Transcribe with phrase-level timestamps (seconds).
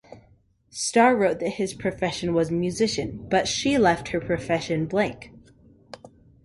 [0.71, 5.31] Starr wrote that his profession was 'musician', but she left her profession blank.